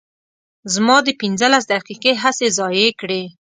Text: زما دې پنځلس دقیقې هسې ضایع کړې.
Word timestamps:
زما 0.73 0.97
دې 1.05 1.13
پنځلس 1.21 1.63
دقیقې 1.73 2.13
هسې 2.23 2.47
ضایع 2.57 2.89
کړې. 2.99 3.21